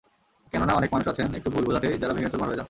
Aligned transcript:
কেননা, 0.53 0.73
অনেক 0.73 0.89
মানুষ 0.93 1.07
আছেন, 1.07 1.27
একটু 1.35 1.49
ভুল 1.51 1.63
বোঝাতেই 1.65 1.97
যাঁরা 1.97 2.13
ভেঙে 2.13 2.29
চুরমার 2.29 2.47
হয়ে 2.47 2.55
যান। 2.55 2.59